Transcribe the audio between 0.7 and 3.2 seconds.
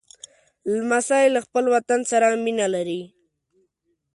لمسی له خپل وطن سره مینه لري.